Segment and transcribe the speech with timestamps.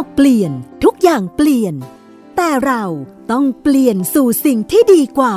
[0.00, 0.52] กเปลี่ยน
[0.84, 1.74] ทุกอย่างเปลี่ยน
[2.36, 2.84] แต่เรา
[3.32, 5.36] ต้องเปลี่ยนสู่สิ่งที่ดีกว่า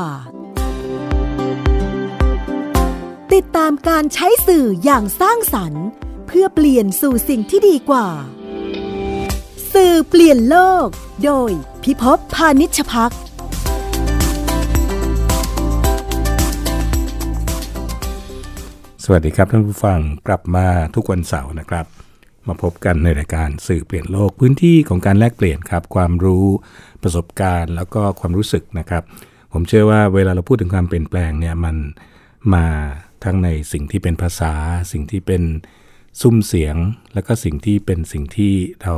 [3.33, 5.86] ติดตามการใช้สื่ออย่างสร้างสรรค์
[6.28, 8.08] เพื่อเปลี่ยนสู่สิ่งที่ดีกว่า
[9.74, 10.87] สื่อเปลี่ยนโลก
[11.24, 11.51] โดย
[11.83, 13.13] พิภพพานิชพัก
[19.03, 22.05] สวัสดีครับท่านผู้ฟังกลับมาทุกวันเสาร์นะครับ
[22.48, 26.45] มาพบกันในรายการสื่อเปลี่ยนโลกพื้นที่ของการแลกเปลี่ยนครับ ความรู้
[27.03, 29.03] ประสบการณ์ แล้วก็ความรู้สึกนะครับ
[29.53, 31.76] ผมเชื่อว่าเวลาเราพูดถึงความเปลี่ยนแปลงเนี่ยมัน
[32.53, 32.66] มา
[33.23, 34.53] ทั้งในสิ่งที่เป็นภาษา
[34.91, 35.44] สิ่งที่เป็น
[36.22, 36.76] ซุ้มเสียง
[37.13, 38.53] แล้วก็สิ่งที่เป็นสิ่งที่
[38.84, 38.95] เรา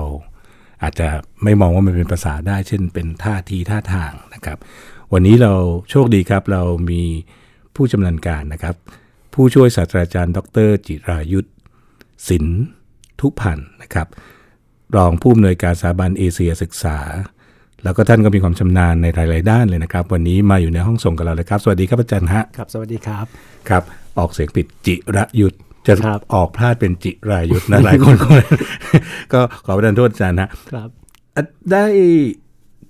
[0.83, 1.07] อาจจะ
[1.43, 4.57] ไม่มองว่ามันเป็นภาษาได้ เช่น เป็นท่าทีท่าทางนะครับ
[5.13, 5.53] วันนี้เรา
[5.89, 7.01] โชคดีครับ เรามี
[7.75, 8.75] ผู้ชำนาญการนะครับ
[9.33, 11.49] ผู้ช่วยศาสตราจารย์ ดร จิรายุทธ
[12.27, 12.63] ศิลป์
[13.21, 14.07] ทุพันธ์นะครับ
[14.95, 16.97] รองผู้อำนวยการสถาบันเอเชียศึกษา
[17.83, 23.25] แล้วก็ท่านก็มีความชำนาญในหลาย ๆ ด้านเลยนะครับ วันนี้มาอยู่ในห้องส่งกับเราเลยครับ สวัสดีครับอาจารย์ฮะครับ สวัสดีครับ
[23.69, 23.83] ครับ
[24.17, 25.55] ออกเสียงผิดจิระยุทธ
[25.87, 28.27] จะครับออกพลาดเป็นจิรายุทธนะหลายคนก็
[29.33, 30.89] ก็ขอประทานโทษอาจารย์ฮะครับ
[31.35, 31.85] อะได้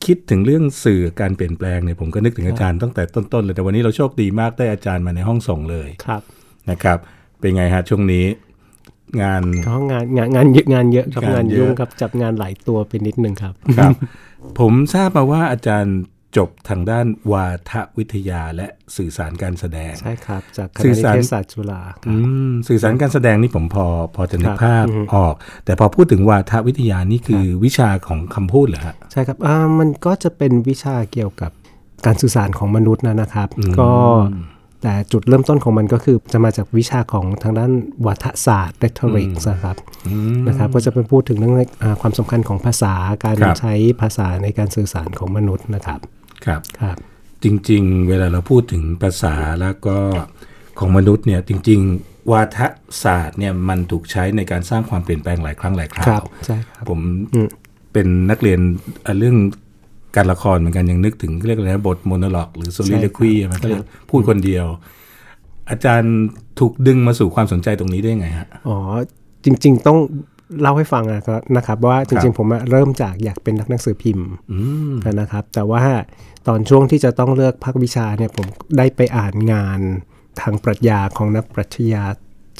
[0.05, 6.21] คิดถึงเรื่องสื่อการเปลี่ยนแปลงเนี่ยผมก็นึกถึงอาจารย์ตั้งแต่ต้น ๆ เลยแต่วันนี้เราโชคดีมากได้อาจารย์มาในห้องส่งเลยครับ
[6.69, 6.97] นะครับ
[7.39, 8.25] เป็นไงฮะช่วงนี้
[9.21, 13.91] งานก็งานงานงานเยอะงานเยอะครับงานงานเยอะยุ่งครับจับงานหลายตัวไปนิดนึงครับครับ
[14.59, 15.97] ผมทราบมาว่าอาจารย์
[16.37, 22.19] จบทางด้านวาทวิทยาและสื่อสารการแสดง ใช่ครับ จากคสื่ณะอนิสารเทศศาสตร์จุฬาคอืรับ
[22.49, 23.85] มสื่อสารการแสดงนี่ผมพอ
[24.15, 25.35] พอจะนึกครับภาพอือฮึออก
[25.65, 31.51] แต่พอพูดถึงวาทวิทยานี่คือวิชาของคำพูดเหรอฮะใช่ครับอ่ามันก็จะเป็นวิชาเกี่ยวกับ
[32.05, 33.91] การสื่อสารของมนุษย์นะนะครับ ก็
[34.81, 37.71] แต่จุดเริ่มต้นของมันก็คือจะมาจากวิชาของทางด้าน
[38.05, 39.75] วัฒศาสตร์ rhetoric นะครับ
[40.47, 45.99] นะครับก็จะเป็นพูดถึงเรื่องอาความสำคัญของภาษาการครับใช้ภาษาในการสื่อสารของมนุษย์นะครับ
[46.45, 46.97] ครับครับ
[47.43, 49.97] จริง ๆ เวลาเราพูดถึงภาษาแล้วก็
[50.79, 52.59] ของมนุษย์เนี่ยจริง ๆ วาท
[53.03, 56.99] ศาสตร์เนี่ยมันถูกใช้ในการสร้างความเปลี่ยนแปลงหลายครั้งหลายคราครับวใช่ครับผม
[57.93, 58.59] เป็นนักเรียน
[59.03, 59.37] เอ่อเรื่อง
[60.17, 64.65] การละครเหมือนกันยังนึกถึงเรียกอะไรนะบทโมโนโลกหรือโซลิใช่เลครับควีมันก็เรียกพูดคนเดียว
[65.69, 66.15] อาจารย์
[66.59, 68.77] ถูกดึงมาสู่ความสนใจตรงนี้ได้ไงฮะอ๋อ
[69.45, 69.97] จริง ๆ ต้อง
[70.61, 74.29] เล่าให้ฟังนะครับนะครับว่าจริง ๆ ผมอะเริ่มจากอยากเป็นนักหนังสือพิมพ์
[75.19, 75.83] นะครับ แต่ว่า
[76.47, 78.45] ตอนช่วงที่จะต้องเลือกภาควิชาเนี่ยผม
[78.77, 79.79] ได้ไปอ่านงาน
[80.41, 82.03] ทางปรัชญาของนักปรัชญา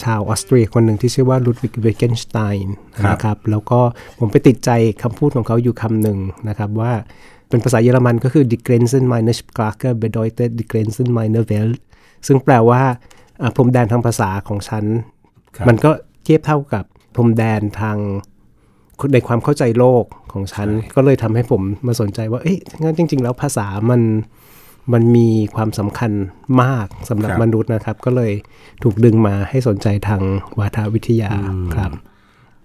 [0.04, 2.76] ชาวออสเตรียคนหนึ่งที่ชื่อว่าลุดวิกเวเกนสไตน์
[3.10, 3.80] นะครับ แล้วก็
[4.20, 4.70] ผมไปติดใจ
[5.04, 6.20] คำพูดของเขาอยู่คำหนึ่ง
[6.50, 6.94] นะครับว่า
[7.50, 11.80] เป็นภาษาเยอรมันก็คือ die Grenzen meiner Sprache bedeutet die Grenzen meiner Welt
[12.28, 12.82] ซึ่งแปลว่า
[13.42, 14.86] อ่าพรมแดนทางภาษาของฉัน
[15.56, 15.92] ครับมันก็
[16.24, 16.84] เทียบเท่ากับ
[17.16, 17.98] พรมแดนทาง
[19.14, 20.04] ในความเข้าใจโลก
[20.34, 24.02] ของฉัน ก็เลยทำให้ผมมาสนใจว่า เอ๊ะงั้นจริง ๆ แล้วภาษามัน
[24.94, 26.12] มันมีความสำคัญ
[26.62, 28.32] มากสำหรับครับมนุษย์นะครับ ก็เลย
[28.84, 30.22] ถูกดึงมาให้สนใจทาง
[30.60, 31.32] วาทวิทยา
[31.76, 31.92] ครับ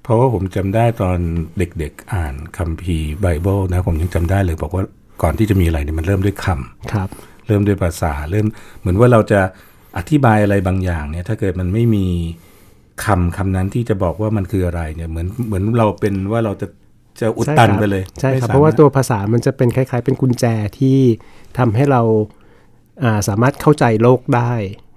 [0.02, 1.18] เพราะว่าผมจำได้ตอน
[1.58, 4.84] เด็กๆอ่านคัมภีร์ไบเบิลนะผมยังจำได้เลยบอกว่า
[5.22, 7.08] ก่อนที่จะมีอะไรเนี่ยมันเริ่มด้วยคำครับ
[7.46, 8.46] เริ่มด้วยภาษาเริ่ม
[8.80, 9.40] เหมือนว่าเราจะ
[9.98, 12.06] อธิบายอะไรบางอย่างเนี่ย ถ้าเกิดมันไม่มี
[13.04, 16.66] คำคำนั้นที่จะบอกว่ามันคืออะไรเนี่ยเหมือนเหมือนเราเป็นว่าเราจะ
[17.20, 20.44] จะอุดตันไปเลยใช่ครับไม่สมถเพราะว่าตัวภาษามันจะเป็นคล้าย ๆ เป็นกุญแจ
[20.78, 20.98] ที่
[21.58, 22.02] ทำให้เรา
[23.04, 24.52] อ่าสามารถเข้าใจโลกได้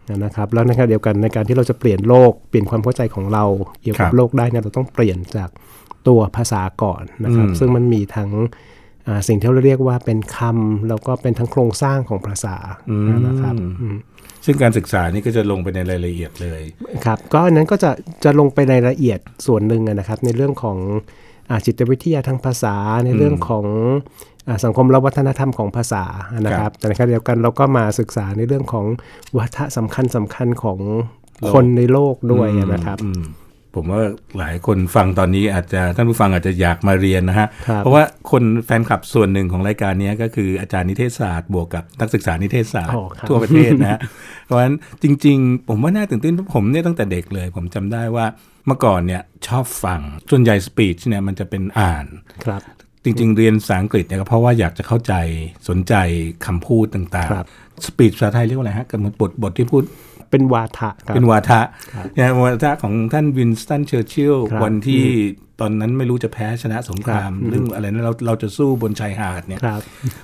[0.10, 3.46] นะครับแล้วในขณะเดียวกันในการที่เราจะเปลี่ยนโลกเปลี่ยนความเข้าใจของเรา
[3.82, 5.50] เกี่ยวกับโลกได้เนี่ยเราต้องเปลี่ยนจาก
[6.08, 8.30] ตัวภาษาก่อนนะครับ ซึ่งมันมีทั้ง
[9.08, 12.56] อ่าสิ่งที่เราเรียกว่าเป็นคำแล้วก็เป็นทั้งโครงสร้างของภาษา
[13.28, 13.98] นะครับอืม
[14.46, 16.62] ซึ่งการศึกษานี่ก็จะลงไปในรายละเอียดเลย
[17.06, 17.92] ครับก็อันนั้นก็จะ
[18.24, 20.78] จะลงไปในรายละเอียดส่วนหนึ่งอะนะครับ ในเรื่องของ
[21.52, 23.66] อาจิตวิทยาทางภาษาในเรื่องของ
[24.35, 24.35] อา
[24.66, 26.04] สังคมและวัฒนธรรมของภาษา
[26.46, 28.86] นะคครัรับบแต่ในขณะเดียวกันเราก็มาศึกษาในเรื่องของ
[29.38, 30.80] วัฒนสำคัญสำคัญของ
[31.40, 33.24] โลกคนในโลกด้วยอะนะครับอืม
[33.76, 34.02] ผมว่า
[34.38, 44.00] หลายคนฟังตอนนี้อาจจะท่านผู้ฟังอาจจะอยากมาเรียนนะฮะครับเพราะว่าคนแฟนคลับส่วนหนึ่งของรายการนี้ก็คืออาจารย์นิเทศศาสตร์บวกกับนักศึกษานิเทศศาสตร์อ๋อครับทั่วประเทศนะฮะ
[44.46, 48.26] เพราะฉะนั้นจริง ๆ ผมว่าน่าตื่นเต้นเพราะผมเนี่ยตั้งแต่เด็กเลย ผมจำได้ว่า
[48.68, 52.06] เมื่อก่อนเนี่ยชอบฟังส่วนใหญ่ speech เนี่ยมันจะเป็นอ่าน
[52.44, 52.62] ครับ
[53.06, 55.14] จริง ๆ เรียนภาษาอังกฤษเนี่ยก็เพราะว่าอยากจะเข้าใจ
[55.70, 55.94] สนใจ
[56.46, 59.84] คำพูดต่างครับๆ speech ภาษาไทยเรียกว่าอะไรฮะกับบทบทที่พูด
[60.32, 61.62] เป็นวาทะครับเป็นวาทะ
[62.16, 65.04] เนี่ยวาทะของท่านวินสตันเชอร์ชิลครับวันที่
[65.62, 69.82] ตอนนั้นไม่รู้จะแพ้ชนะสงครามเรื่องอะไรนะเราเราจะสู้บนชายหาดเนี่ยครับ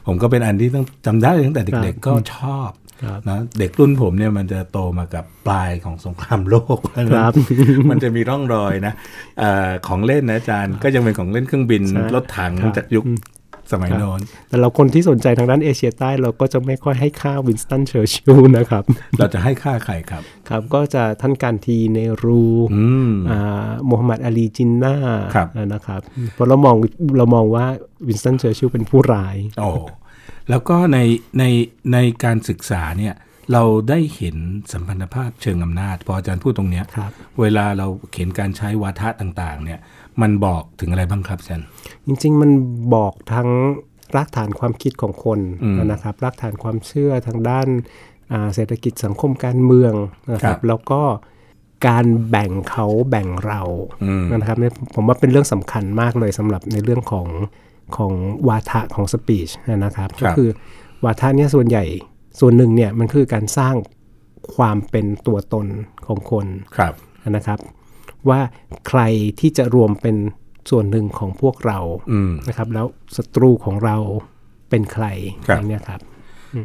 [0.08, 2.81] ผมก็เป็นอันที่ต้องจำได้เลยตั้งแต่เด็กๆก็ชอบครับ
[3.30, 6.78] นะเด็กรุ่นผมเนี่ยมันจะโตมากับปลายของสงครามโลก
[7.14, 7.34] ครับ
[7.90, 8.94] มันจะมีร่องรอยนะ
[9.40, 13.06] เออของเล่นนะอาจารย์ก็ยังเป็นของเล่นเครื่องบินใช่รถถังครับจากยุค
[13.72, 14.20] สมัยโน้น
[14.50, 18.84] แต่เราคนที่สนใจทางด้านเอเชียใต้เราก็จะไม่ค่อยให้ค่าวินสตันเชอร์ชิลนะครับ
[19.18, 22.44] เราจะให้ค่าใครครับ ครับก็จะท่านคานธีเนห์รู
[22.74, 24.96] อืมอ่าโมฮัมหมัดอาลีจินนา
[25.36, 26.02] ครับนะครับ
[26.34, 26.76] เพราะเรามอง
[27.18, 27.66] เรามองว่า
[28.08, 29.70] วินสตันเชอร์ชิลเป็นผู้ร้ายโอ้
[30.50, 31.00] แล้วก็ใน
[31.40, 31.44] ใน
[31.94, 33.16] ในการศึกษาเนี่ย
[33.54, 34.38] เราได้เห็น
[34.72, 39.80] สัมพันธภาพเชิงอำนาจ พออาจารย์พูดตรงเนี้ยครับเวลาเราเห็นการใช้วาทะต่างๆเนี่ย
[40.22, 41.68] มันบอกถึงอะไรบ้างครับอาจารย์
[42.06, 42.52] จริง ๆ มัน
[42.96, 43.50] บอกทั้ง
[44.16, 47.68] รากฐานความคิดของคนอืมนะครับรากฐานความเชื่อทางด้าน
[48.32, 49.94] อ่าเศรษฐกิจสังคมการเมือง
[50.34, 51.02] นะคครัรับบแล้วก็
[51.88, 53.62] การแบ่งเขาแบ่งเรา
[54.04, 57.28] อืมนะครับเนี่ยผมว่าเป็นเรื่องสำคัญมากเลยสำหรับในเรื่องของ
[57.98, 58.14] ของ
[58.48, 59.50] วาทะของสปีช
[59.86, 60.50] นะครับคก็รับคือ
[61.06, 61.86] วาทะเนี่ยส่วนใหญ่
[62.40, 63.76] ส่วนหนึ่งเนี่ยมันคือการสร้าง
[64.56, 65.68] ความเป็นตัวตน
[66.08, 66.48] ของคน
[66.78, 66.94] ครับ
[67.36, 67.60] นะครับ
[68.30, 68.40] ว่า
[68.88, 69.02] ใคร
[69.40, 70.16] ที่จะรวมเป็น
[70.70, 71.80] ส่วนหนึ่งของพวกเรา
[72.12, 72.86] อืมนะครับ แล้ว
[73.18, 73.98] ศัตรูของเรา
[74.70, 75.06] เป็นใคร
[75.48, 76.02] ครับอย่างเนี้ยครับ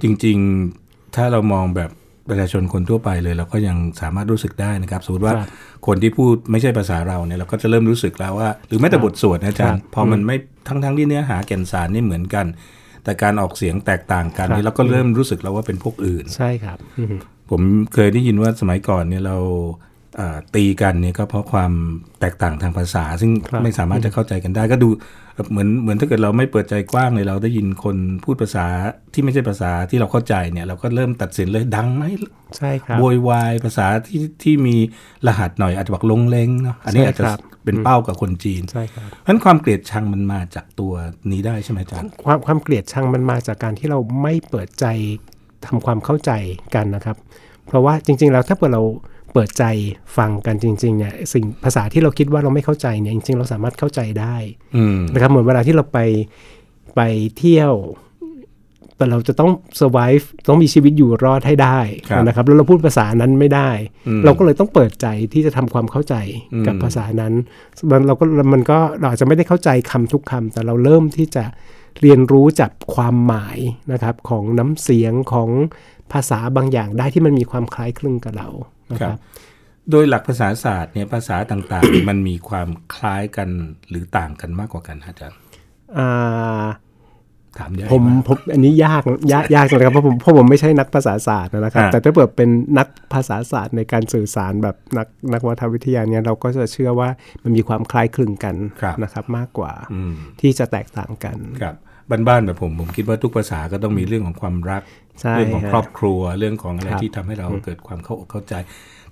[0.03, 0.39] จริง
[0.77, 1.91] ๆ ถ้าเรามองแบบ
[2.29, 5.49] ประชาชนคนทั่วไปเลย เราก็ยังสามารถรู้สึกได้นะครับสมมติว่าครับ
[5.87, 10.37] คนที่พูดไม่ใช่ภาษาเราเนี่ยเราก็จะเริ่มรู้สึกแล้วว่า หรือแม้แต่บทสวดนะอาจารย์ครับพอมันไม่
[10.69, 12.47] ทั้งทั้งๆที่เนื้อหาแก่นสารนี่เหมือนกัน
[13.05, 17.17] แต่การออกเสียงแตกต่างกันครับนี่เราก็เริ่มรู้สึกแล้วว่าเป็นพวกอื่น ใช่ครับอือฮึ
[17.51, 17.63] ผม
[17.95, 19.96] เคยได้ยินว่าสมัยก่อนเนี่ยเราอ่า
[20.55, 21.73] ตีกันเนี่ยก็เพราะความ
[22.21, 24.89] แตกต่างทางภาษา ซึ่งครับไม่สามารถจะเข้าใจกันได้ ก็ดู
[25.51, 28.67] เหมือนเหมือนถ้าเกิดเราไม่เปิดใจกว้างเลยเราได้ยินคนพูดภาษา
[29.15, 32.05] ที่ไม่ใช่ภาษาที่เราเข้าใจเนี่ยเราก็เริ่มตัดสินเลยดังไหม
[32.57, 34.77] ใช่ครับโวยวายภาษาที่ที่มี
[35.27, 40.93] รหัสหน่อยอาจจะบอกลงเลงเนาะอันนี้ใช่อาจจะครับเป็นเป้ากับคนจีนใช่ครับเพราะฉะนั้นความเกลียดชังมันมาจากตัว
[41.31, 44.87] นี้ได้ใช่ไหมอาจารย์ความความเกลียดชังมันมาจากการที่เราไม่เปิดใจ
[45.67, 46.31] ทำความเข้าใจ
[46.75, 47.17] กันนะครับ
[47.67, 48.83] เพราะว่าจริง ๆ แล้วถ้าเกิดเรา
[49.37, 49.65] เปิดใจ
[50.17, 54.37] ฟังกันจริงๆเนี่ยสิ่งภาษาที่เราคิดว่าเราไม่เข้าใจเนี่ยจริงๆ เราสามารถเข้าใจได้
[54.77, 55.99] อืมนะครับเหมือนเวลาที่เราไป
[56.97, 57.01] ไป
[57.39, 57.73] เที่ยว
[58.97, 59.51] แต่เราจะต้อง
[59.81, 61.79] survive ต้องมีชีวิตอยู่รอดให้ได้
[62.09, 63.71] ครับนะครับ แล้วเราพูดภาษานั้นไม่ได้
[64.09, 66.15] อืมเราก็เลยต้องเปิดใจที่จะทำความเข้าใจ
[66.67, 67.33] กับอืมภาษานั้น
[67.91, 71.45] มันเราก็มันก็เราอาจจะไม่ได้เข้าใจคำทุกคำแต่เราเริ่มที่จะ
[72.03, 73.59] เรียนรู้จากความหมาย
[73.93, 75.51] นะครับของน้ำเสียงของ
[76.13, 78.49] ภาษาบางอย่างได้ที่มันมีความคล้ายคลึงกับเรา
[78.93, 79.19] นะคครัรับบ
[79.91, 83.49] โดยหลักภาษาศาสตร์เนี่ยภาษาต่างๆ มันมีความคล้ายกัน
[83.89, 85.39] หรือต่างกันมากกว่ากันฮะอาจารย์
[85.99, 86.67] อ่า
[87.59, 89.03] ถามยากผมมากผมอันนี้ยาก
[89.33, 97.09] ยากยากจังเลยครับเพราะผมเพราะผมไม่ใช่นักภาษาศาสตร์นะครับอ่าแต่ถ้าเกิดเป็นนักภาษาศาสตร์ในการสื่อสารแบบนักนักวัฒนวิทยาเนี่ยเราก็จะเชื่อว่า
[97.43, 101.75] มันมีความคล้ายคลึงกันครับนะครับ มากกว่าอืมที่จะแตกต่างกันครับ
[102.11, 104.83] บ้านๆแบบผม ผมคิดว่าทุกภาษาก็ต้องมีเรื่องของความรัก
[105.21, 108.55] ใช่เรื่องของฮะครอบครัวเรื่องของอะไรครับที่ทำให้เราเกิดความเข้าอกเข้าใจ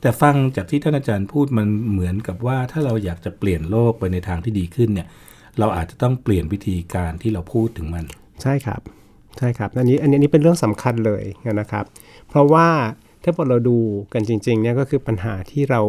[0.00, 5.08] แต่ฟังจากที่ท่านอาจารย์พูดมันเหมือนกับว่าถ้าเราอยากจะเปลี่ยนโลกไปในทางที่ดีขึ้นเนี่ย
[5.58, 8.04] เราอาจจะต้องเปลี่ยนวิธีการที่เราพูดถึงมัน
[8.42, 8.80] ใช่ครับ
[9.38, 11.24] ใช่ครับอันนี้อันนี้อันนี้เป็นเรื่องสำคัญเลย
[11.60, 11.84] นะครับ
[12.28, 12.68] เพราะว่า
[13.22, 13.76] ถ้าพอเราดู
[14.12, 15.82] กันจริงๆเนี่ยก็คือปัญหาที่เรา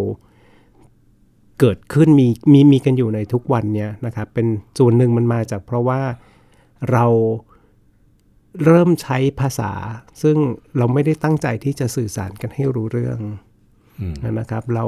[1.60, 4.48] เกิดขึ้นมีมีมีกันอยู่ในทุกวันเนี่ยนะครับเป็น
[4.80, 6.02] ส่วนหนึ่งมันมาจากเพราะว่า
[6.92, 7.06] เรา
[8.66, 9.72] เริ่มใช้ภาษา
[10.22, 10.38] ซึ่ง
[10.78, 13.20] เราไม่ได้ตั้งใจที่จะสื่อสารกันให้รู้เรื่อง
[14.00, 14.86] อืมนะครับ เรา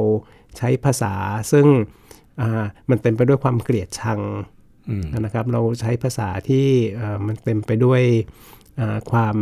[0.57, 1.13] ใช้ภาษา
[1.51, 1.67] ซึ่ง
[2.41, 4.19] อ่ามันเต็มไปด้วยความเกลียดชัง
[4.89, 8.01] อืมนะครับ เราใช้ภาษาที่เอ่อมันเต็มไปด้วย
[8.79, 9.35] อ่าความ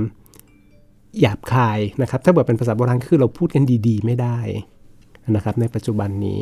[1.19, 4.39] หยาบคายนะครับ ถ้าเกิดเป็นภาษาโบราณคือเราพูดกันดี ๆ ไม่ได้
[5.35, 6.39] นะครับ ในปัจจุบันนี้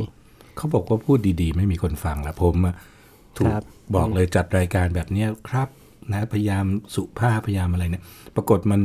[0.57, 2.75] เขาบอกว่าพูดดีๆ ไม่มีคนฟังแล้วผมอะ
[3.38, 3.63] ถูกครับ
[3.95, 5.67] บอกเลยจัดรายการแบบเนี้ยครับ
[6.12, 8.03] นะพยายามสุภาพพยายามอะไรเนี่ย
[8.36, 8.81] ปรากฏมัน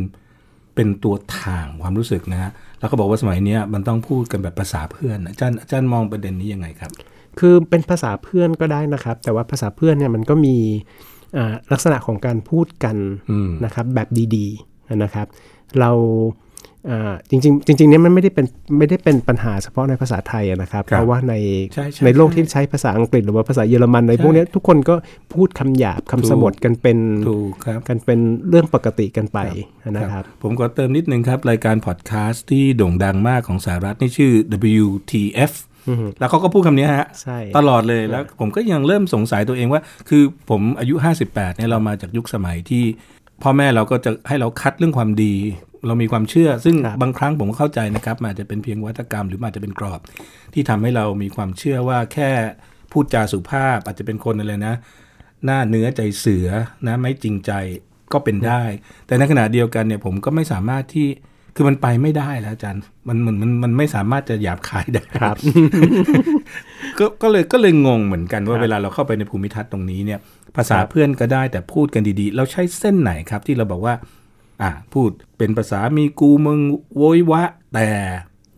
[0.75, 6.91] เป็นตัวถ่างความรู้สึกนะฮะแล้วก็บอกว่าสมัยเนี้ยมันต้องพูดกันแบบภาษาเพื่อนอาจารย์อาจารย์มองประเด็นนี้ยังไงครับ
[7.39, 10.57] คือเป็นภาษาเพื่อนก็ได้นะครับ แต่ว่าภาษาเพื่อนเนี่ยมันก็มี
[11.37, 12.97] อ่าลักษณะของการพูดกัน
[13.31, 15.27] อืมนะครับแบบดีๆนะครับ
[15.81, 15.91] เรา
[16.91, 18.47] อ่าจริงๆจริงๆเนี่ยมันไม่ได้เป็น
[18.79, 21.35] ไม่ได้เป็นปัญหาเฉพาะในภาษาไทยอะนะครับครับ เพราะว่าใน
[21.75, 24.95] ใช่ใช่ในโลกที่ใช้ภาษาอังกฤษหรือว่าภาษาเยอรมันในใช่พวกเนี้ยทุกคนก็
[25.35, 29.39] พูดคำหยาบคำสบทกันเป็นถูกครับกันเป็นเรื่องปกติกันไป
[29.91, 34.33] นะครับ ผมขอเติมนิดนึงครับ รายการพอดแคสต์ที่โด่งดังมากของสหรัฐนี่ชื่อ
[34.77, 35.53] WTF
[36.19, 42.85] แล้วเขาก็พูดคำนี้ฮะใช่ตลอดเลยแล้วผมก็ยังเริ่มสงสัยตัวเองว่า คือผมอายุ 58เนี่ยเรามาจากยุคสมัยที่
[43.43, 45.35] พ่อแม่เราก็จะให้เราคัดเรื่องความดี
[45.87, 50.01] เรามีความเชื่อ ซึ่งครับบางครั้งผมก็เข้าใจนะครับมันอาจจะเป็นเพียงวัฒกรรมหรือมันอาจจะเป็นกรอบ
[50.55, 52.31] ที่ทำให้เรามีความเชื่อว่าแค่
[52.93, 54.75] พูดจาสุภาพ อาจจะเป็นคนอะไรนะ
[55.45, 56.49] หน้าเนื้อใจเสือ
[56.87, 57.53] นะไม่จริงใจ
[58.13, 58.63] ก็เป็นได้
[59.07, 61.09] แต่ในขณะเดียวกันเนี่ยผมก็ไม่สามารถที่
[61.57, 65.37] คือมันไปไม่ได้แล้วอาจารย์มันมันมันมันไม่สามารถจะหยาบคายได้ครับ
[66.99, 70.19] ก็ก็เลยก็เลยงงเหมือนกันว่าเวลาเราเข้าไปในภูมิทัศน์ตรงนี้เนี่ย
[70.57, 73.95] ภาษาเพื่อนก็ได้แต่พูดกันดีๆ เราใช้เส้นไหนครับ ที่เราบอกว่า
[74.63, 76.61] อ่าพูดเป็นภาษามีกูมึง
[76.97, 77.43] โวยวะ
[77.75, 77.89] แต่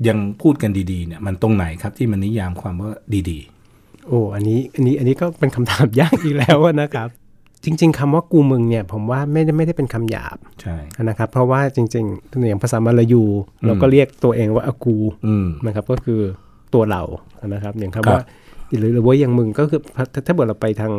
[0.08, 2.90] ยังพูดกันดีๆเนี่ยมันตรงไหนครับที่มันนิยามความว่า
[3.30, 3.40] ดี
[4.06, 7.08] โอ้อันนี้อันนี้อันนี้ก็เป็นคำถามยากอีกแล้วนะครับ
[7.64, 10.76] จริง ๆคำว่ากูมึงเนี่ย ผมว่าไม่ได้ไม่ได้เป็นคำหยาบๆใช่
[11.08, 13.22] นะครับ เพราะว่าจริงๆอย่างภาษามาลายู
[13.66, 16.20] เราก็เรียกตัวเองว่าอากูอืมนะครับ ก็คือ
[16.74, 17.02] ตัวเรา
[17.48, 18.22] นะครับ อย่างครัคำบว่า
[18.78, 20.92] หรือหรือว่าอย่างมึงก็คือถ้าถ้าเกิดเราไปทาง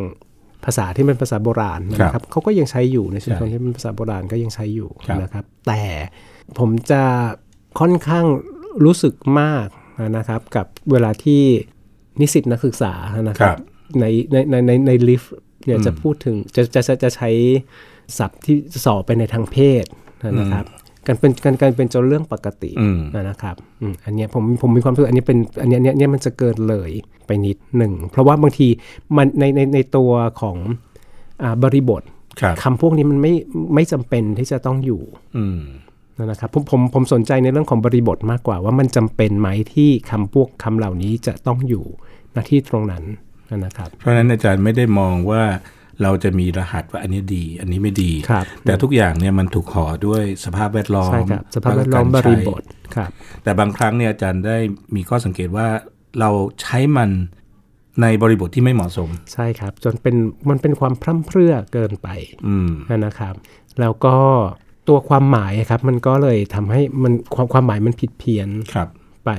[0.66, 5.82] ภาษาที่เป็นภาษาโบราณนะครับเขาก็ยังใช้อยู่ในชุมชนใช่ที่เป็นภาษาโบราณก็ยังใช้อยู่ครับนะครับ แต่
[6.58, 7.04] ผมจะ
[7.80, 8.26] ค่อนข้าง
[8.86, 9.68] รู้สึกมาก
[10.18, 11.42] นะครับกับเวลาที่
[12.20, 12.94] นิสิตนักศึกษา
[13.30, 13.60] นะคครัรับบ
[14.00, 15.34] ในในในในในลิฟต์
[15.66, 17.30] เนี่ยจะพูดถึงจะจะจะจะใช้
[18.18, 19.86] ศัพท์ที่สอบไปในทางเพศ
[20.40, 20.66] นะครับ
[21.08, 26.92] กันเป็นกันกันเป็นจนเรื่องปกติอืมนะครับอืมอันเนี้ยผมผมมีความรู้สึกอันนี้เป็นอันเนี้ยเนี้ยเนี้ยมันจะเกินเลย
[27.28, 28.68] ไปนิดหนึ่ง เพราะว่าบางที
[29.18, 30.58] มันในในในตัวของ
[31.44, 32.02] อ่าบริบท
[32.42, 33.34] ครับคำพวกนี้มันไม่
[33.76, 35.02] ไม่จำเป็นที่จะต้องอยู่
[35.38, 35.62] อืม
[36.30, 41.86] นะครับผมผมผมสนใจในเรื่องของบริบทมากกว่า ว่ามันจำเป็นไหมที่คำพวกคำเหล่านี้จะต้องอยู่
[42.36, 43.04] ณที่ตรงนั้น
[43.66, 45.44] นะครับ เพราะฉะนั้นอาจารย์ไม่ได้มองว่า
[46.04, 52.64] เราจะมีรหัสว่าอันนี้ดีอันนี้ไม่ดีครับแต่ทุกอย่างเนี่ยมันถูกห่อด้วยสภาพแวดล้อมใช่ครับสภาพแวดล้อมบล้วก็การิใช้บท
[52.96, 53.10] ครับ
[53.44, 54.58] แต่บางครั้งเนี่ยอาจารย์ได้
[54.96, 55.68] มีข้อสังเกตว่า
[56.20, 56.30] เรา
[56.62, 57.10] ใช้มัน
[58.02, 60.16] ในบริบทที่ไม่เหมาะสม ใช่ครับ จนเป็น
[60.50, 62.10] มันเป็นความพร่ำเพรื่อเกินไป
[62.48, 62.70] อืม
[63.06, 63.34] นะครับ
[63.80, 64.16] แล้วก็
[64.88, 68.88] ตัวความหมายครับ มันก็เลยทำให้มันความความหมายมันผิดเพี้ยนครับ
[69.26, 69.32] ไป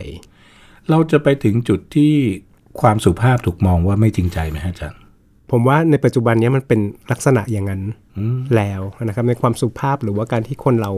[0.91, 2.13] เราจะไปถึงจุดที่
[2.81, 5.02] ความสุภาพถูกมองว่าไม่จริงใจไหมฮะอาจารย์
[5.53, 6.81] ผมว่าในปัจจุบันเนี้มันเป็น
[7.11, 7.83] ลักษณะอย่างนั้น
[8.19, 10.93] อืมแล้วนะครับ ในความสุภาพหรือว่าการที่คนเรา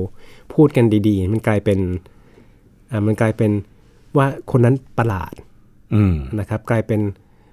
[0.55, 1.79] พูดกันดี ๆ มันกลายเป็น
[2.91, 3.51] อ่ามันกลายเป็น
[4.17, 5.33] ว่าคนนั้นประหลาด
[5.95, 7.01] อืมนะครับ กลายเป็น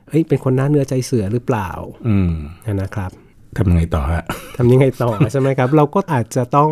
[0.09, 1.69] เฮ้ยเป็นคนหน้าเนื้อใจเสือหรือเปล่า
[2.07, 2.31] อืม
[2.81, 3.11] นะครับ
[3.57, 4.23] ทำยังไงต่อฮะ
[4.57, 6.71] ทำยังไงต่อใช่ไหมครับ เราก็อาจจะต้อง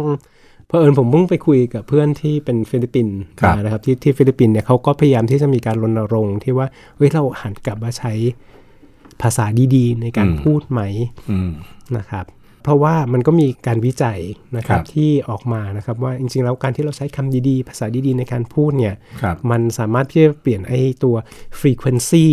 [0.68, 8.14] เพอเอิญผมเพิ่งไปคุยกับเพื่อนที่เป็นฟิลิปปินส์ครับมานะครับที่ที่ฟิลิปปินส์เนี่ยเขาก็พยายามที่จะมีการรณรงค์ที่ว่าเฮ้ยเราหันกลับมาใช้
[9.22, 9.46] ภาษา
[9.76, 10.82] ดีๆ ในการพูดไหม
[11.32, 11.52] อืม
[11.98, 12.26] นะครับ
[12.64, 14.20] เพราะว่ามันก็มีการวิจัย
[14.58, 21.16] นะครับครับที่ออกมานะครับว่าจริงๆ แล้วการที่เราใช้คำดีๆ ภาษาดีๆ ในการพูดเนี่ยครับมันสามารถที่จะเปลี่ยนไอ้ตัว
[21.60, 22.28] frequency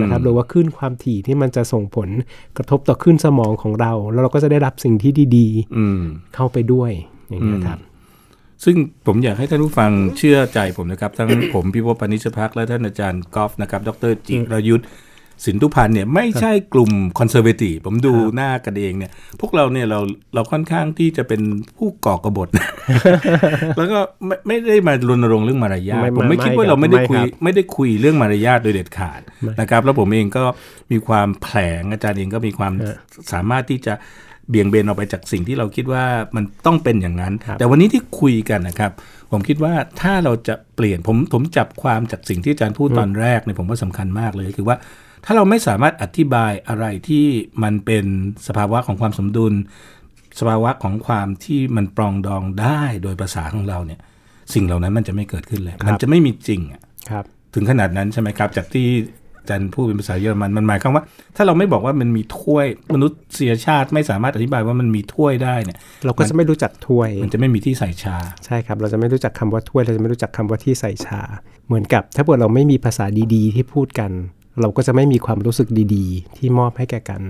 [0.00, 2.08] นะครับหรือว่าคลื่นความถี่ที่มันจะส่งผล
[2.56, 6.90] กระทบต่อคลื่นสมองของเรา แล้วเราก็จะได้รับสิ่งที่ดีอืมๆเข้าไปด้วย
[7.28, 7.78] อย่างนี้ยครับ
[8.64, 14.84] ซึ่งผมอยากให้ท่านผู้ฟังเชื่อใจผมนะครับ ทั้งผมพิพพพนิชพักและท่านอาจารย์กอล์ฟนะครับ ดรจิรยุทธ
[15.46, 20.00] สินทุพันธ์เนี่ยไม่ใช่กลุ่มคอนเซอร์เวทีฟผมดูหน้ากันเองเนี่ย พวกเราเนี่ยเรา
[20.34, 21.40] เราค่อนข้างที่จะเป็น
[21.76, 22.48] ผู้ก่อกบฏ
[23.76, 29.20] แล้วก็ไม่ไม่ได้มารณรงค์เรื่องมารยาทไม่ผมไม่ไม่คิดว่าครับเราไม่ได้คุยไม่ครับไม่ได้คุยเรื่องมารยาทโดยเด็ดขาด
[29.60, 30.44] นะครับ แล้วผมเองก็
[30.92, 32.72] มีความแผลงอาจารย์เองก็มีความ
[33.32, 33.94] สามารถที่จะ
[34.50, 36.04] เบี่ยงเบนออกไปจากสิ่งที่เราคิดว่า
[36.36, 38.92] มันต้องเป็นอย่างนั้นครับแต่วันนี้ที่คุยกันนะครับ
[39.32, 44.76] ผมคิดว่าถ้าเราจะเปลี่ยนผมผมจับความจากสิ่งที่อาจารย์พูดตอนแรกเนี่ยผมว่าสำคัญมากเลยคือว่า
[45.24, 47.26] ถ้าเราไม่สามารถอธิบายอะไรที่
[47.62, 48.04] มันเป็น
[48.46, 49.54] สภาวะของความสมดุล
[50.38, 54.00] สภาวะของความที่มันปรองดองได้โดยภาษาของเราเนี่ย
[54.54, 59.19] สิ่งเหล่านั้นมันจะไม่เกิดขึ้นเลย มันจะไม่มีจริงอะครับถึงขนาดนั้นใช่ไหมครับ จากที่อา
[59.50, 61.02] จารย์พูดเป็นภาษาเยอรมันมันหมายความว่า
[61.36, 63.12] ถ้าเราไม่บอกว่ามันมีถ้วยมนุษ
[63.48, 68.16] ยชาติไม่สามารถอธิบายว่ามันมีถ้วยได้เนี่ย เราก็จะไม่รู้จักถ้วย มันจะไม่มีที่ใส่ชา
[68.46, 71.20] ใช่ครับ เราจะไม่รู้จักคำว่าถ้วย เราจะไม่รู้จักคำว่าที่ใส่ชา
[71.66, 73.04] เหมือนกับ ถ้าเกิดเราไม่มีภาษา
[73.34, 74.12] ดีๆ ที่พูดกัน
[74.60, 77.22] เราก็จะไม่มีความรู้สึกดีๆ ที่มอบให้แก่กัน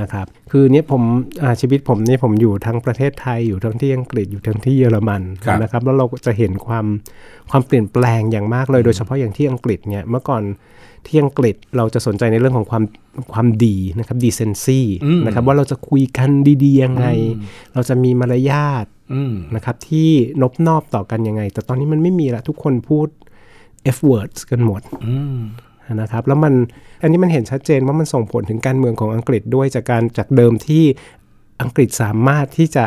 [0.00, 1.02] นะครับ คือเนี้ยผม
[1.42, 6.86] อ่าชีวิตผมเนี่ยผมอยู่ทั้งประเทศไทยอยู่ทั้งที่อังกฤษอยู่ทั้งที่เยอรมันครับนะครับ แล้วเราก็จะเห็นความ
[7.50, 10.42] ความเปลี่ยนแปลงอย่างมากเลย โดยเฉพาะอย่างที่อังกฤษเนี่ยเมื่อก่อน
[11.06, 12.84] ที่อังกฤษเราจะสนใจในเรื่องของความ
[13.32, 14.80] ความดีนะครับ decency
[15.26, 16.30] นะครับว่าเราจะคุยกัน
[16.64, 17.06] ดีๆยังไง
[17.74, 20.10] เราจะมีมารยาทอืมนะครับที่
[20.42, 23.08] นบนอบต่อกันยังไง แต่ตอนนี้มันไม่มีละทุกคนพูด
[23.96, 25.38] F words กันหมดอืม
[26.00, 26.54] นะครับแล้วมัน
[27.02, 30.84] อันนี้มันเห็นชัดเจนว่ามันส่งผลถึงการเมืองของอังกฤษด้วยจากการจากเดิมที่
[31.62, 32.84] อังกฤษสามารถที่จะ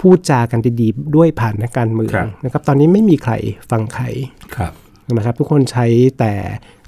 [0.00, 3.32] พูดจากันดีๆด้วยผ่านนักการเมืองครับนะครับ ตอนนี้ไม่มีใคร
[3.70, 4.04] ฟังใคร
[4.56, 4.72] ครับ
[5.14, 5.86] นะครับ ทุกคนใช้
[6.18, 6.32] แต่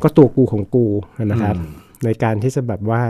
[0.03, 0.87] ก็ตัวกูของกู
[1.25, 1.57] นะครับ
[2.05, 3.03] ในการที่จะแบบว่า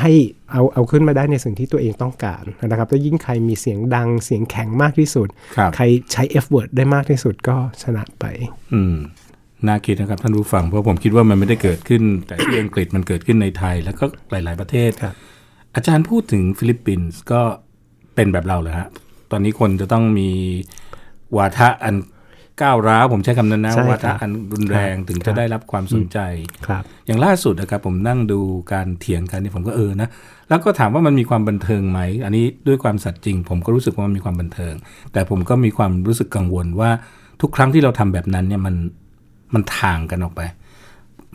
[0.00, 0.12] ให้
[0.52, 8.24] เอาเอาขึ้นมาได้ในสิ่งที่ตัวเองต้องการนะครับแล้วยิ่งใครมีเสียงดังเสียงแข็งมากที่สุดครับใครใช้ F word ได้มากที่สุดก็ชนะไป
[8.74, 8.96] อืม
[9.66, 15.14] น่าคิดนะครับท่านผู้ฟังเพราะผมคิดว่ามันไม่ได้เกิดขึ้น แต่ที่อังกฤษมันเกิดขึ้นในไทย แล้วก็หลาย ๆ ประเทศครับ
[15.74, 17.42] อาจารย์พูดถึงฟิลิปปินส์ก็
[18.14, 18.88] เป็นแบบเราเลยฮะ
[19.30, 20.30] ตอนนี้คนจะต้องมี
[21.36, 21.94] วาทะอัน
[22.62, 26.18] ก้าวร้าวผมใช้คำนั้นนะใช่ครับว่าถ้าอันรุนแรงถึงครัจะบได้รับความสนใจ
[26.66, 28.40] ครับอย่างล่าสุดนะครับผมนั่งดู
[28.72, 30.08] การเถียงกันเนี่ยผมก็เออนะ
[30.48, 34.74] แล้วก็ถามว่ามันมีความบันเทิงไหม อันนี้ด้วยความสัตย์จริง ผมก็รู้สึกว่ามันมีความบันเทิง
[35.12, 36.90] แต่ผมก็มีความรู้สึกกังวลว่า
[37.40, 38.74] ทุกครั้งที่เราทำแบบนั้นเนี่ยมัน
[39.54, 40.42] มันถ่างกันออกไป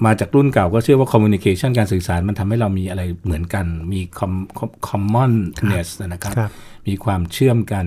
[0.05, 6.51] มาจากรุ่นเก่าก็เชื่อว่า communication การสื่อสารมันทำให้เรามีอะไรเหมือนกัน มี com- com- commonness นะครับครับ
[6.87, 7.85] มีความเชื่อมกัน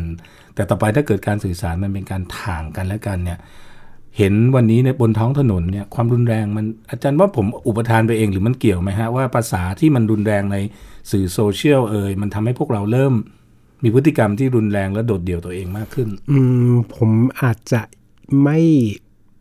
[0.61, 3.38] แต่ต่อไปถ้าเกิดการสื่อสารมันเป็นการถ่างกันและกันเนี่ย
[4.19, 10.57] เห็นวันนี้ในบนท้องถนนเนี่ยความรุนแรงมันอาจารย์ว่าผมอุปทานไปเองหรือมันเกี่ยวไหมฮะว่าภาษาที่มันรุนแรงใน
[11.11, 13.12] สื่อโซเชียลเอ่ยมันทำให้พวกเราเริ่ม
[13.83, 16.38] มีพฤติกรรมที่รุนแรงและโดดเดี่ยวตัวเองมากขึ้น อื
[16.71, 17.11] มผม
[17.43, 17.81] อาจจะ
[18.43, 18.61] ไม่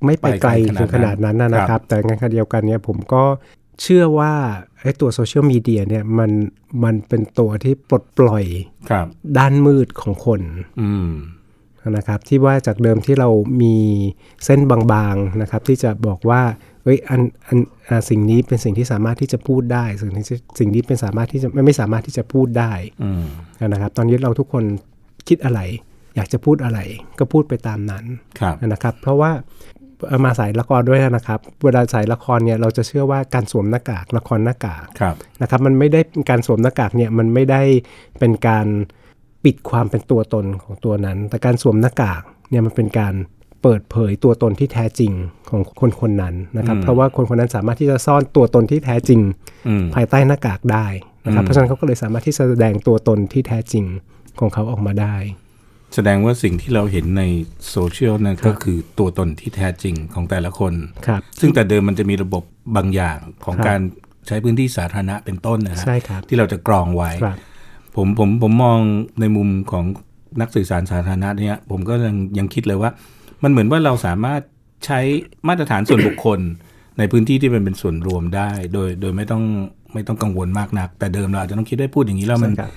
[0.05, 3.23] ไม่ไปไกลถึงขนาดนั้นนะนะครับ แต่งานขณะเดียวกันเนี่ยผมก็
[3.81, 4.33] เชื่อว่า
[4.81, 6.31] ไอ้ตัวโซเชียลมีเดียเนี่ยมัน
[6.83, 8.45] มันเป็นตัวที่ปลดปล่อย
[8.89, 9.05] ครับ
[9.37, 10.41] ด้านมืดของคน
[10.81, 11.11] อืม
[11.97, 13.29] นะครับที่ว่าจากเดิมที่เรา
[13.61, 13.75] มี
[14.45, 16.41] เส้นบางๆนะครับ ที่จะบอกว่า
[16.83, 17.57] เอ้ยอันอัน
[17.87, 20.25] อ่าสิ่งนี้เป็นสิ่งที่สามารถที่จะพูดได้ สิ่งที่
[20.59, 23.23] สิ่งนี้เป็นสามารถที่จะไม่ไม่สามารถที่จะพูดได้อืม
[23.67, 24.63] นะครับ ตอนนี้เราทุกคน
[25.27, 25.59] คิดอะไร
[26.15, 26.79] อยากจะพูดอะไร
[27.19, 28.05] ก็พูดไปตามนั้น
[28.39, 29.78] ครับนะครับ เพราะว่าเอา
[30.25, 37.61] มาสายละครด้วยนะครับ เวลาสายละครเนี่ยเราจะเชื่อว่าการสวมหน้ากากละครหน้ากากครับนะครับมันไม่ได้การสวมหน้ากากเนี่ยมันไม่ได้
[38.19, 38.67] เป็นการ
[39.45, 43.13] ปิดความเป็นตัวตนของตัวนั้น แต่การสวมหน้ากากเนี่ยมันเป็นการ
[43.63, 45.11] เปิดเผยตัวตนที่แท้จริง
[45.49, 49.21] ของคนคนนั้นนะครับ เพราะว่าคนคนนั้นสามารถที่จะซ่อนตัวตนที่แท้จริง
[49.67, 50.87] อืมภายใต้หน้ากากได้
[51.25, 53.85] นะครับอืมเพราะฉะนั้นเขาก็เลยสามารถที่จะแสดงตัวตนที่แท้จริง
[54.39, 55.15] ของเขาออกมาได้
[55.95, 57.23] แสดงว่าสิ่งที่เราเห็นใน
[57.69, 60.73] โซเชียลนั่นก็คือตัวตนที่แท้จริงของแต่ละคน
[61.07, 62.43] ครับซึ่งแต่เดิมมันจะมีระบบ
[62.75, 63.79] บางอย่างของครับการ
[64.27, 67.37] ใช้พื้นที่สาธารณะเป็นต้นนะฮะใช่ครับที่เราจะกรองไว้ครับ
[67.95, 68.79] ผมผมผมมอง
[69.19, 69.85] ในมุมของ
[70.41, 72.91] นักสื่อสารสาธารณะเนี่ยผมก็ยังยังคิดเลยว่า
[73.43, 74.41] มันเหมือนว่าเราสามารถ
[74.85, 74.99] ใช้
[75.47, 76.39] มาตรฐานส่วนบุคคล
[76.97, 79.43] ในพื้นที่ที่เป็นเป็นส่วนรวมได้ โดยโดยไม่ต้อง
[79.93, 82.71] ไม่ต้องกังวลมากนัก แต่เดิมเราอาจจะต้องคิดได้พูดอย่างนี้แล้วมันใช่ครับ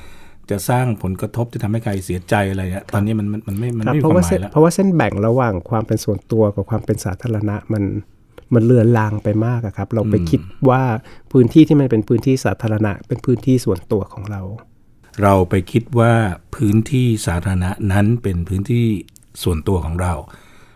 [0.50, 7.84] จะสร้างผลกระทบจะทำให้ใครเสียใจอะไรเนี่ยตอนนี้มันมันมันไม่มันครับไม่มีเพควาราะมว่าหมาเส้ยนแล้วเพราะว่าเส้นแบ่งระหว่างความเป็นส่วนตัวกับความเป็นสาธารณะมัน
[8.54, 10.82] มันเลือนลางไปมากอะครับ เราไปคิดว่า
[11.32, 14.42] พื้นที่ที่มันเป็นพื้นที่สาธารณะ เป็นพื้นที่ส่วนตัวของเรา
[15.22, 16.12] เราไปคิดว่า
[16.56, 18.84] พื้นที่สาธารณะนั้นเป็นพื้นที่
[19.42, 20.12] ส่วนตัวของเรา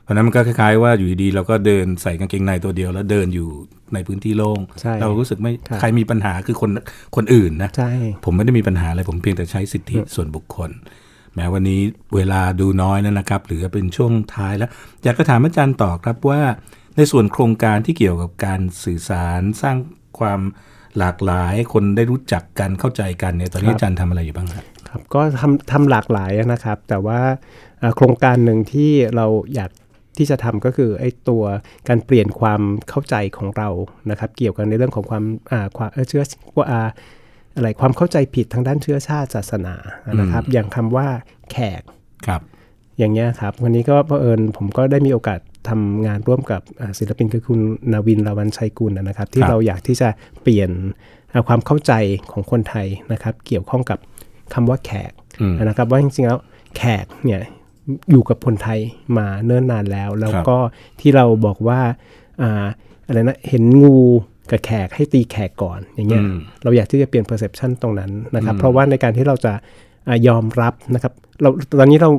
[0.07, 3.49] เพราะฉะนั้นมันก็คล้ายๆว่าอยู่ดีๆเราก็เดินใส่กางเกงในตัวเดียว แล้วเดินอยู่
[3.95, 6.71] ในพื้นที่โล่งใช่เรารู้สึกไม่ครับใครมีปัญหาคือคน
[7.16, 7.90] คนอื่นนะใช่
[8.25, 10.71] ผมไม่ได้มีปัญหาอะไรผมเพียงแต่ใช้สิทธิส่วนบุคคล
[11.35, 11.81] แม้วันนี้
[12.14, 14.71] เวลาดูน้อยแล้วนะครับ หรือเป็นช่วงท้ายแล้ว
[15.05, 16.40] อยากจะถามอาจารย์ต่อครับว่า
[16.97, 19.77] ในส่วนโครงการที่เกี่ยวกับการสื่อสารสร้าง
[20.19, 20.40] ความ
[20.99, 27.21] หลากหลายคนได้รู้จักกันเข้าใจกันเนี่ยตอนนี้อาจารย์ทำอะไรอยู่บ้างครับครับก็ทำทำหลากหลายนะครับ แต่ว่า
[27.79, 29.71] เอ่อโครงการหนึ่งที่เราอยาก
[30.17, 31.43] ที่จะทำก็คือไอ้ตัว
[31.89, 33.69] การเปลี่ยนความเข้าใจของเรา
[34.11, 36.23] นะครับ เกี่ยวกันในเรื่องของความอ่าความเอ่อเชื้อ
[36.57, 36.81] ว่าอ่า
[37.57, 39.75] อะไรความเข้าใจผิดทางด้านเชื้อชาติศาสนา
[40.21, 41.09] นะครับ อย่างคำว่า
[41.51, 41.83] แขก
[42.27, 42.41] ครับ
[42.99, 47.61] อย่างเงี้ยครับ วันนี้ก็เผอิญผมก็ได้มีโอกาสทำงานร่วมกับอ่าศิลปินคือคุณ
[47.93, 50.09] นาวินลาวันชัยกุลนะครับ ที่ครับเราอยากที่จะ
[50.43, 50.71] เปลี่ยน
[51.33, 51.93] อ่าความเข้าใจ
[52.33, 53.99] ของคนไทยนะครับ เกี่ยวข้องกับ
[54.55, 56.39] คำว่าแขกอืมนะครับ ว่าจริงๆแล้ว
[56.77, 57.43] แขกเนี่ย
[58.11, 58.81] อยู่กับคนไทย
[59.18, 60.57] มาเนิ่นนานแล้ว แล้วก็
[61.01, 61.81] ที่เราบอกว่า
[62.42, 62.66] อ่า
[63.07, 63.99] อะไรนะเห็นงู
[64.51, 69.53] กับแขกให้ตีแขกก่อนอย่างเงี้ยอืมเราอยากที่จะเปลี่ยน perception ตรงนั้นนะครับ เพราะว่าในการที่เราจะ
[70.09, 72.11] อายอมรับนะครับเราตอนนี้เรา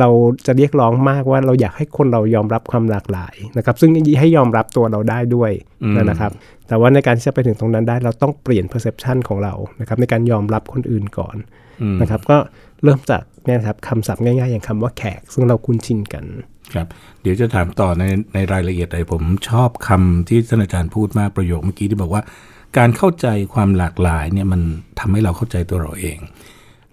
[0.00, 0.08] เรา
[0.46, 5.50] จะเรียกร้องมากว่าเราอยากให้คนเรายอมรับความหลากหลายนะครับ ซึ่งให้ยอมรับตัวเราได้ด้วย
[5.82, 6.32] อืมนะครับ
[6.68, 11.36] แต่ว่าในการที่จะไปถึงตรงนั้นได้เราต้องเปลี่ยน perception ของเรานะครับในการยอมรับคนอื่นก่อน
[11.82, 12.36] อืมนะครับ ก็
[12.84, 16.24] เริ่มจากเนี่ยนะครับคำศัพท์ง่ายๆ อย่างคำว่าแขก ซึ่งเราคุ้นชินกัน
[16.74, 16.86] ครับ
[17.22, 22.22] เดี๋ยวจะถามต่อในในรายละเอียดเลยผมชอบคำที่ท่านอาจารย์พูดมากประโยคเมื่อกี้ที่บอกว่า
[22.78, 24.60] การเข้าใจความหลากหลายเนี่ยมัน
[25.00, 26.18] ทำให้เราเข้าใจตัวเราเอง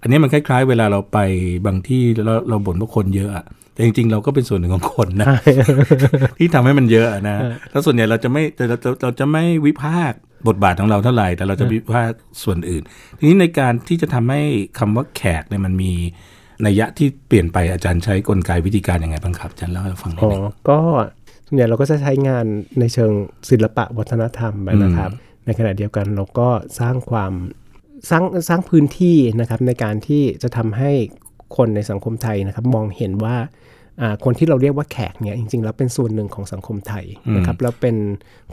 [0.01, 1.17] อันนี้มันคล้าย ๆ เวลาเราไป
[1.65, 5.27] บางที่แล้วเราบ่นว่าคนเยอะอะแต่จริงๆ เราก็เป็นส่วนหนึ่งของคนนะ
[6.37, 7.37] ที่ทำให้มันเยอะอะนะ
[7.71, 12.83] แล้วส่วนใหญ่เราจะไม่เราจะเราจะไม่วิพากษ์ บทบาทของเราเท่าไหร่ แต่เราจะวิพากษ์ส่วนอื่น
[13.19, 14.41] ทีนี้ในการที่จะทำให้
[14.79, 15.93] คำว่าแขกเนี่ยมันมี
[16.65, 20.79] นัยยะที่เปลี่ยนไปอาจารย์ใช้กลไกวิธีการยังไงบ้างครับอาจารย์เล่าให้ฟังหน่อ๋อยอหนึงก็
[21.47, 22.45] ส่วนใหญ่เราก็จะใช้งาน
[22.79, 23.11] ในเชิง
[23.49, 25.11] ศิลปะวัฒนธรรมไปนะครับ
[25.45, 26.49] ในขณะเดียวกันเราก็
[26.79, 27.33] สร้างความ
[28.09, 30.91] สร้างสร้างพื้นที่นะครับในการที่จะทำให้
[31.57, 33.35] คนในสังคมไทยนะครับ มองเห็นว่า
[34.01, 37.95] อ่าคนที่เราเรียกว่าแขกเนี่ยจริงๆแล้วเป็นส่วนหนึ่งของสังคมไทยนะครับแล้วเป็น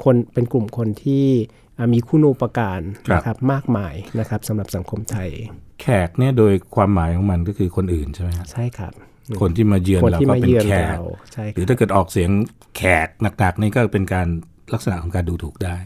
[0.04, 2.80] คนเป็นกลุ่มคนที่อ่า มีคุณูปการ
[3.12, 5.28] นะครับมากมายนะครับสำหรับสังคมไทย
[5.80, 8.92] แขกเนี่ยโดยความหมายของมันก็คือคนอื่นใช่ไหมครับใช่ครับ
[9.40, 12.30] คนที่มาเยือนคนเราที่ก็มาเป็นเยือนแขกเราใช่หครือรับถ้าเกิดออกเสียง
[12.76, 14.28] แขกหนักๆนี่ก็เป็นการ
[14.74, 15.76] ลักษณะของการดูถูกได้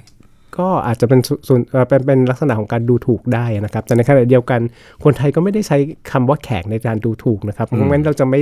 [0.59, 4.61] ก็อาจจะเป็นส่วนส่วนเอ่อเป็นเป็นลักษณะของการดูถูกได้นะครับ แต่ในขณะเดียวกัน
[5.05, 5.78] คนไทยก็ไม่ได้ใช้
[6.12, 8.40] คำว่าแขกในการดูถูกนะครับเพราะงั้นเราจะไม่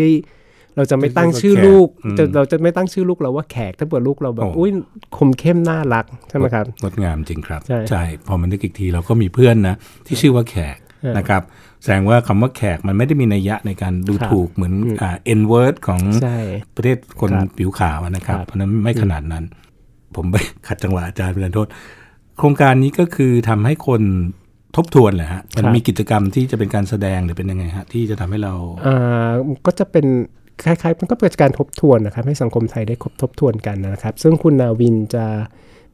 [0.76, 4.70] เราจะไม่ตั้งชื่อลูกอืมจะเราจะไม่ตั้งชื่อลูกเราว่าแขกถ้าเปิดลูกเราแบบโอ้อุ้ย
[5.16, 10.78] คมเข้มน่ารักใช่ไหมครับงดงามจริงครับใช่พอมันนึกอีกทีเราก็มีเพื่อนนะที่ชื่อว่าแขก
[11.18, 11.42] นะครับ
[11.82, 16.38] แสดงว่าคำว่าแขกมันไม่ได้มีนัยยะในการดูครับถูกเหมือนอ่า N word ของใช่
[16.76, 19.44] ประเทศคนครับผิวขาวนะครับครับเพราะฉะนั้นไม่ขนาดนั้น
[20.16, 20.36] ผมไป
[20.68, 21.68] ขัดจังหวะอาจารย์เป็นโทษ
[22.38, 24.02] โครงการนี้ก็คือทำให้คน
[24.76, 28.54] ทบทวนแหละฮะมันมีกิจกรรมที่จะเป็นการแสดงหรือเป็นยังไงฮะที่จะทำให้เรา
[28.86, 29.32] อ่า
[29.66, 30.06] ก็จะเป็น
[30.64, 35.26] คล้ายๆมันก็เป็นการทบทวนนะครับ ให้สังคมไทยได้คบทบทวนกันนะครับ ซึ่งคุณนาวินจะ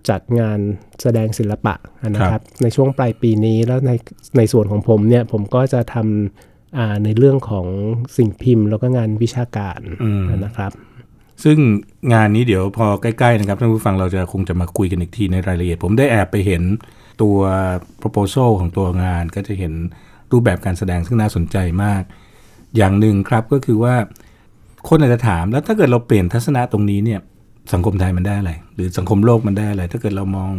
[0.08, 0.58] จัดงาน
[1.02, 1.74] แสดงศิลปะ
[2.14, 3.92] นะคครัรับบในช่วงปลายปีนี้แล้วใน
[4.38, 7.66] ในส่วนของผมเนี่ยผมก็จะทำอ่าในเรื่องของ
[8.16, 9.80] สิ่งพิมพ์ แล้วก็งานวิชาการ
[10.44, 10.72] นะครับ
[11.44, 11.58] ซึ่ง
[12.12, 16.62] งานนี้เดี๋ยวพอใกล้ๆนะครับท่านผู้ฟังเราจะคงจะมาคุยกันอีกทีในรายละเอียด ผมได้แอบไปเห็น
[17.22, 17.38] ตัว
[18.00, 19.72] proposal ของตัวงานก็จะเห็น
[20.32, 22.02] รูปแบบการแสดงซึ่งน่าสนใจมาก
[22.76, 23.94] อย่างหนึ่งครับก็คือว่า
[24.88, 27.20] คนอาจจะถามแล้วถ้าเกิดเราเปลี่ยนทัศนะตรงนี้เนี่ย
[27.72, 30.52] สังคมไทยมันได้อะไร หรือสังคมโลกมันได้อะไร ถ้าเกิดเรามอง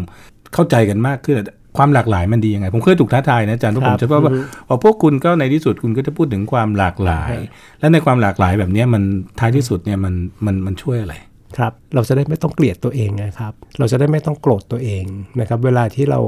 [0.53, 1.35] เข้าใจกันมากขึ้น
[1.77, 4.31] ความหลากหลายมันดียังไง ผมเคยถูกท้าทายนะอาจารย์เพราะคผรัมบจะว่าว่า
[4.67, 7.33] พอพวกคุณก็ในที่สุดคุณก็จะพูดถึงความหลากหลาย
[7.79, 9.03] และในความหลากหลายแบบเนี้ยมัน
[9.39, 10.13] ท้ายที่สุดเนี่ยมัน
[10.45, 11.15] มันมันช่วยอะไร
[11.57, 15.03] ครับเราจะได้ไม่ต้องเกลียดตัวเองนะครับ เราจะได้ไม่ต้องโกรธตัวเอง
[15.39, 16.19] นะครับ เวลาที่เรา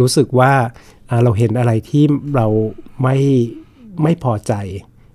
[0.00, 0.52] รู้สึกว่า
[1.10, 2.04] อ่าเราเห็นอะไรที่
[2.36, 2.46] เรา
[3.02, 3.16] ไม่
[4.02, 4.52] ไม่พอใจ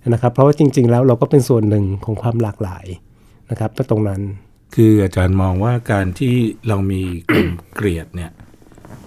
[0.10, 2.86] นะครับเพราะว่าจริง ๆ แล้วเราก็เป็นส่วนหนึ่งของความหลากหลาย
[3.50, 4.22] นะครับก็ตรงนั้น
[4.76, 6.36] คืออาจารย์มองว่าการที่
[6.68, 7.02] เรามี
[7.34, 8.32] กลุ่มเกลียดเนี่ย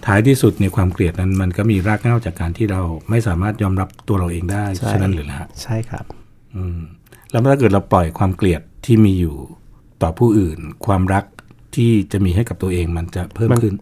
[0.07, 6.05] ท้ายที่สุดในยความเกลียดนั้นมันก็มีรากเหง้าจากการที่เราไม่สามารถยอมรับตัวเราเองได้ใช่ฉะนั้นหรือละฮะใช่ครับ
[6.55, 6.79] อืม
[7.31, 9.37] แล้วถ้าเกิดเราปล่อยความเกลียดที่มีอยู่
[10.03, 11.25] ต่อผู้อื่น ความรัก
[11.77, 13.75] ที่จะมีให้กับตัวเองมันจะเพิ่มมันขึ้น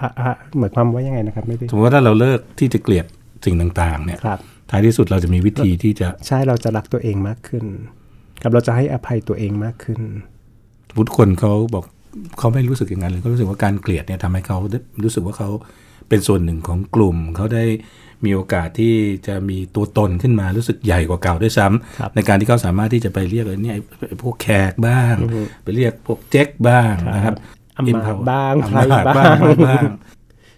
[0.00, 3.06] ฮะฮะหมายความว่ายังไงนะครับไม่ได้สมมติว่าถ้าเราเลิกที่จะเกลียด
[3.44, 4.38] สิ่งต่าง ๆ เนี่ยครับ
[4.70, 7.64] ท้ายที่สุดเราจะมีวิธีที่จะใช่เราจะรักตัวเองมากขึ้น
[8.42, 10.00] กับเราจะให้อภัยตัวเองมากขึ้น
[10.88, 11.84] สมมติคนเขาบอก
[12.38, 15.48] เขาไม่รู้สึกอย่างนั้นเลยเขารู้สึกว่าการเกลียดเนี่ยทำให้เขาได้รู้สึกว่าเขา
[16.08, 17.64] เป็นส่วนหนึ่งของกลุ่ม เขาได้
[18.24, 18.94] มีโอกาสที่
[19.26, 25.14] จะมีตัวตนขึ้นมารู้สึกใหญ่กว่าเก่าด้วยซ้ำครับในการที่เขาสามารถที่จะไปเรียกไอ้เนี่ยไอ้ไอ้พวกแขกบ้าง
[25.64, 27.34] ไปเรียกพวกเจ๊กบ้างนะครับ
[27.76, 29.84] อำมาตย์ Empower บ้างอำไพรมาตย์บ้าบ้างงอะไรบ้าง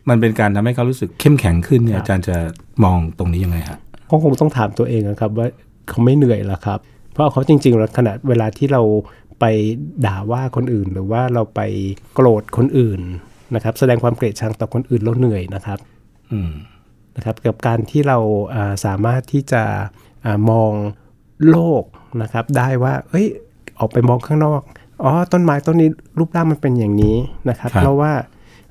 [0.08, 2.36] มันเป็นการทำให้เขารู้สึกเข้มแข็งขึ้นเนี่ยอาจารย์จะ
[2.84, 3.78] มองตรงนี้ยังไงฮะ
[4.10, 5.46] ก็คงต้องถามตัวเองนะครับว่า
[5.88, 6.78] เขาไม่เหนื่อยเหรอครับ
[7.12, 8.82] เพราะเขาจริงๆแล้วขณะเวลาที่เรา
[9.40, 9.44] ไป
[10.06, 11.60] ด่าว่าคนอื่น หรือว่าเราไป
[12.14, 13.00] โกรธคนอื่น
[13.54, 15.78] นะครับ แสดงความเกลียดชังต่อคนอื่นเราเหนื่อยนะครับ
[16.32, 16.52] อืม
[17.16, 18.18] นะครับ กับการที่เรา
[18.54, 19.62] อ่าสามารถที่จะ
[20.24, 20.72] อามอง
[21.50, 21.84] โลก
[22.22, 23.26] นะครับ ได้ว่า เอ้ย
[23.78, 24.60] ออกไปมองข้างนอก
[25.02, 27.16] อ๋อต้นไม้ต้นนี้รูปร่างมันเป็นอย่างนี้
[27.48, 28.12] นะครับครับเพราะว่า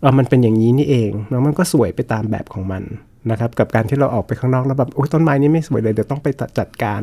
[0.01, 2.83] เออมันเป็นอย่างนี้นี่เองแล้วมันก็สวยไปตามแบบของมัน
[3.31, 7.01] นะครับกับการที่เราออกไปข้างนอกแล้วแบบโอ้ยต้นไม้นี้ไม่สวยเลยเดี๋ยวต้องไปตัดจัดการ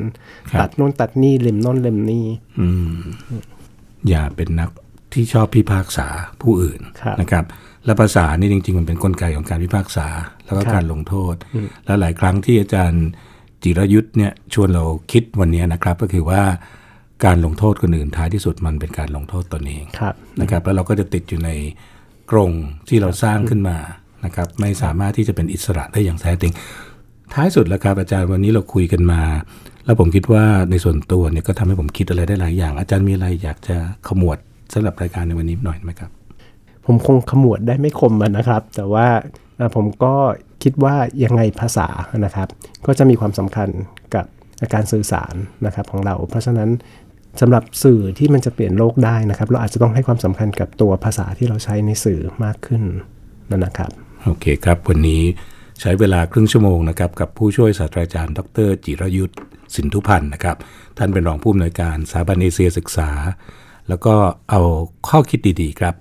[0.53, 2.27] ครับตัดนู่นตัดนี่เล็มโน่นเล็มนี่
[2.61, 2.99] อืม
[4.09, 4.71] อย่าเป็นนัก
[5.13, 6.07] ที่ชอบพิพากษา
[6.43, 7.45] ผู้อื่นครับนะครับ
[7.85, 10.07] และภาษานี่จริง ๆ มันเป็นนกลไกของการพิพากษา
[10.45, 11.35] แล้วก็ครับการลงโทษ
[11.87, 13.07] แล้วหลายครั้งที่อาจารย์
[13.63, 16.43] จิรยุทธ์เนี่ยชวนเราคิดวันนี้นะครับ ก็คือว่า
[17.25, 21.51] การลงโทษคนอื่นท้ายที่สุดมันเป็นการลงโทษตนเองครับนะครับ แล้วเราก็จะติดอยู่ใน
[22.31, 22.51] กรง
[22.89, 23.77] ที่เราสร้างขึ้นมา
[24.27, 26.53] นะครับไม่สามารถที่จะเป็นอิสระได้อย่างแท้จริง
[27.33, 29.23] ท้ายสุดแล้วครับอาจารย์วันนี้เราคุยกันมา
[29.85, 33.77] แล้วผมคิดว่าในส่วนตัวเนี่ยก็ทำให้ผมคิดอะไรได้หลายอย่าง อาจารย์มีอะไรอยากจะ
[34.09, 34.39] ขมวด
[34.73, 36.11] สำหรับรายการในวันนี้หน่อยไหมครับ
[36.87, 39.07] ผมคงขมวดได้ไม่คมนะครับ แต่ว่า
[39.75, 40.15] ผมก็
[40.63, 41.89] คิดว่ายังไงภาษา
[42.25, 42.49] นะครับ
[42.87, 43.69] ก็จะมีความสำคัญ
[44.15, 44.27] กับ
[44.75, 45.35] การสื่อสาร
[45.67, 46.71] นะครับของเรา เพราะฉะนั้น
[47.41, 52.83] สำหรับสื่อที่มันจะเปลี่ยนโลกได้นะครับ เราอาจจะต้องให้ความสำคัญกับตัวภาษาที่เราใช้ในสื่อมากขึ้น
[53.51, 53.91] นั่นนะครับ
[54.27, 55.23] โอเคครับ วันนี้
[55.81, 59.39] ใช้เวลาครึ่งชั่วโมงนะครับ กับผู้ช่วยศาสตราจารย์ ดร จิรยุทธ์
[59.75, 60.57] สินทุพันธ์นะครับ
[60.99, 63.11] ท่านเป็นรองผู้อำนวยการสถาบันเอเชียศึกษา
[63.89, 64.15] แล้วก็
[64.51, 64.61] เอา
[65.09, 65.95] ข้อคิดดีๆครับ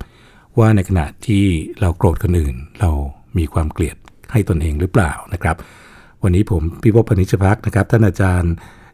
[0.60, 1.46] ว่าในขณะที่
[1.80, 2.90] เราโกรธคนอื่น เรา
[3.38, 3.98] มีความเกลียด
[4.32, 5.56] ให้ตนเองหรือเปล่านะครับ
[6.24, 8.54] วันนี้ผมพิภพพนิชพักนะครับ ท่านอาจารย์